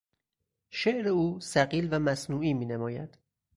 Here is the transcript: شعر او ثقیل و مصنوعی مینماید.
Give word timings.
شعر 0.69 1.07
او 1.07 1.39
ثقیل 1.39 1.87
و 1.93 1.99
مصنوعی 1.99 2.53
مینماید. 2.53 3.17